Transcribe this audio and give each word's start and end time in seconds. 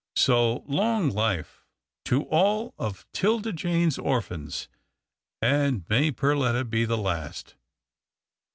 So, 0.15 0.63
long 0.65 1.11
life 1.11 1.63
to 2.05 2.23
all 2.23 2.73
of 2.79 3.05
'Tilda 3.13 3.53
Jane's 3.53 3.99
orphans, 3.99 4.67
and 5.43 5.87
may 5.89 6.09
Per 6.09 6.35
letta 6.35 6.65
be 6.65 6.85
the 6.85 6.97
last 6.97 7.53